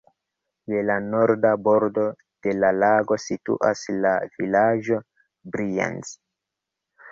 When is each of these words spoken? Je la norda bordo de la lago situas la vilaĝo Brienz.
Je 0.71 0.79
la 0.85 0.95
norda 1.09 1.51
bordo 1.67 2.05
de 2.47 2.55
la 2.63 2.73
lago 2.85 3.19
situas 3.27 3.85
la 4.07 4.15
vilaĝo 4.41 5.01
Brienz. 5.55 6.19